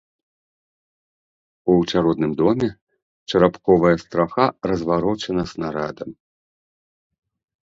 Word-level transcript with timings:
У 1.73 1.75
чародным 1.91 2.31
доме 2.39 2.69
чарапковая 3.29 3.93
страха 4.05 4.45
разварочана 4.73 5.43
снарадам. 5.53 6.09